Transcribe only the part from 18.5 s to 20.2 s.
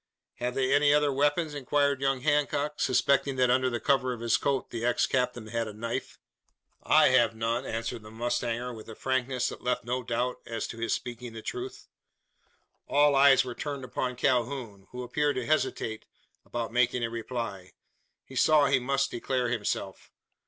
he must declare himself.